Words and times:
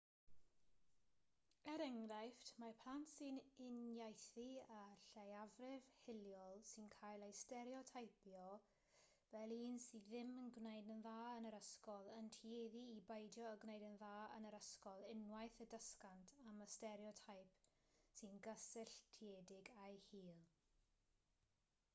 er 1.71 1.81
enghraifft 1.87 2.47
mae 2.61 2.71
plant 2.83 3.09
sy'n 3.11 3.35
uniaethu 3.65 4.45
â 4.75 4.77
lleiafrif 5.17 5.89
hiliol 6.05 6.63
sy'n 6.69 6.87
cael 6.95 7.25
ei 7.27 7.35
stereoteipio 7.41 8.47
fel 9.27 9.53
un 9.57 9.77
sydd 9.83 10.07
ddim 10.13 10.31
yn 10.45 10.49
gwneud 10.57 10.89
yn 10.95 11.03
dda 11.07 11.19
yn 11.41 11.47
yr 11.51 11.57
ysgol 11.59 12.09
yn 12.15 12.31
tueddu 12.39 12.81
i 12.95 12.97
beidio 13.11 13.47
â 13.51 13.59
gwneud 13.65 13.85
yn 13.91 13.99
dda 14.05 14.13
yn 14.39 14.49
yr 14.53 14.57
ysgol 14.63 15.05
unwaith 15.13 15.59
y 15.67 15.67
dysgant 15.75 16.33
am 16.53 16.63
y 16.65 16.67
stereoteip 16.79 17.61
sy'n 18.21 18.41
gysylltiedig 18.49 19.71
â'u 19.85 20.01
hil 20.09 20.33